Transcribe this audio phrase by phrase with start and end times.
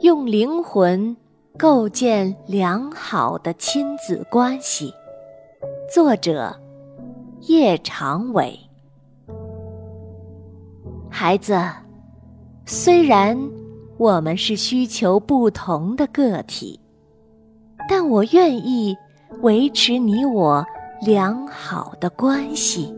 [0.00, 1.16] 用灵魂
[1.56, 4.92] 构建良好的亲子关系。
[5.90, 6.54] 作者：
[7.48, 8.58] 叶长伟。
[11.08, 11.58] 孩子，
[12.66, 13.38] 虽然
[13.96, 16.78] 我们是需求不同的个体，
[17.88, 18.94] 但我愿意
[19.40, 20.62] 维持你我
[21.00, 22.94] 良好的关系，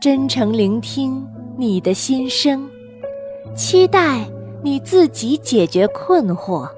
[0.00, 1.24] 真诚聆听
[1.56, 2.68] 你的心声。
[3.54, 4.28] 期待
[4.62, 6.68] 你自己解决困惑。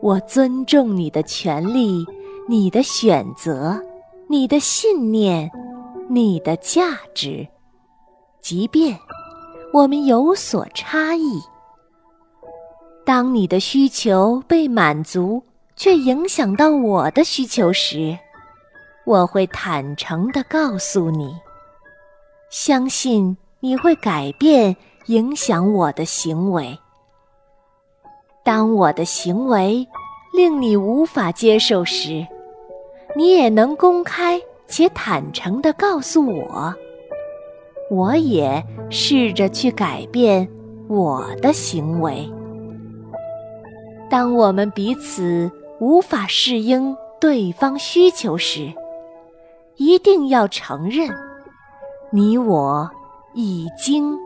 [0.00, 2.04] 我尊重你的权利、
[2.48, 3.80] 你的选择、
[4.28, 5.50] 你的信念、
[6.08, 7.46] 你的价值，
[8.40, 8.98] 即便
[9.72, 11.40] 我们有所差异。
[13.04, 15.42] 当你的需求被满足，
[15.76, 18.16] 却影响到我的需求时，
[19.04, 21.34] 我会坦诚地告诉你，
[22.50, 24.76] 相信你会改变。
[25.06, 26.78] 影响我的行为。
[28.44, 29.86] 当我的行为
[30.36, 32.26] 令你无法接受时，
[33.14, 36.74] 你也能公开且坦诚地告诉我，
[37.90, 40.48] 我也试着去改变
[40.88, 42.28] 我的行为。
[44.08, 48.72] 当我们彼此无法适应对方需求时，
[49.76, 51.08] 一定要承认，
[52.10, 52.90] 你我
[53.34, 54.18] 已经。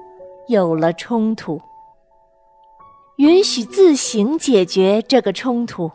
[0.48, 1.60] 有了冲突，
[3.16, 5.90] 允许自行解决这个冲突，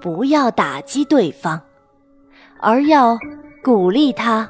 [0.00, 1.60] 不要打击对方，
[2.60, 3.18] 而要
[3.62, 4.48] 鼓励他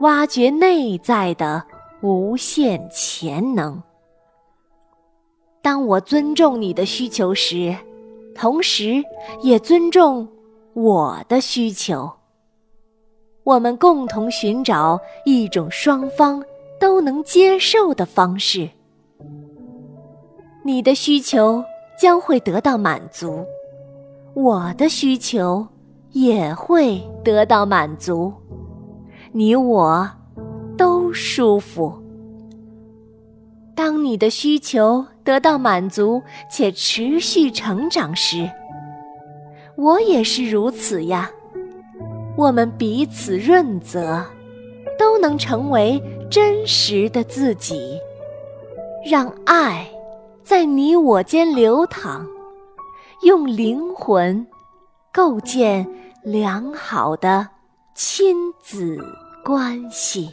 [0.00, 1.64] 挖掘内在的
[2.00, 3.82] 无限潜能。
[5.60, 7.76] 当我尊重你的需求时，
[8.34, 9.02] 同时
[9.42, 10.28] 也尊重
[10.74, 12.08] 我的需求。
[13.42, 16.40] 我们共同寻找一种双方。
[16.80, 18.68] 都能接受的方式，
[20.64, 21.62] 你的需求
[22.00, 23.44] 将会得到满足，
[24.32, 25.66] 我的需求
[26.12, 28.32] 也会得到满足，
[29.30, 30.10] 你我
[30.78, 31.92] 都舒服。
[33.74, 38.50] 当你的需求得到满足且持续成长时，
[39.76, 41.30] 我也是如此呀。
[42.36, 44.24] 我们彼此润泽。
[45.00, 45.98] 都能成为
[46.30, 47.98] 真实的自己，
[49.02, 49.90] 让爱
[50.42, 52.26] 在你我间流淌，
[53.22, 54.46] 用灵魂
[55.10, 55.88] 构建
[56.22, 57.48] 良好的
[57.94, 58.98] 亲子
[59.42, 60.30] 关系。